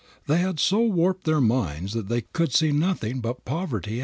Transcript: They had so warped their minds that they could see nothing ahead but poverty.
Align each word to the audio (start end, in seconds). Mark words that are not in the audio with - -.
They 0.25 0.39
had 0.39 0.59
so 0.59 0.79
warped 0.81 1.25
their 1.25 1.39
minds 1.39 1.93
that 1.93 2.07
they 2.07 2.21
could 2.21 2.51
see 2.55 2.71
nothing 2.71 3.11
ahead 3.11 3.21
but 3.21 3.45
poverty. 3.45 3.99